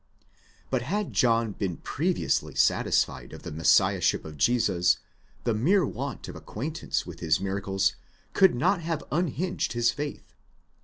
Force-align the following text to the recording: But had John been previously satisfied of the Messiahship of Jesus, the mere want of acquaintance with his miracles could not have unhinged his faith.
But 0.71 0.81
had 0.81 1.13
John 1.13 1.51
been 1.51 1.77
previously 1.77 2.55
satisfied 2.55 3.33
of 3.33 3.43
the 3.43 3.51
Messiahship 3.51 4.25
of 4.25 4.35
Jesus, 4.35 4.97
the 5.43 5.53
mere 5.53 5.85
want 5.85 6.27
of 6.27 6.35
acquaintance 6.35 7.05
with 7.05 7.19
his 7.19 7.39
miracles 7.39 7.93
could 8.33 8.55
not 8.55 8.81
have 8.81 9.03
unhinged 9.11 9.73
his 9.73 9.91
faith. 9.91 10.33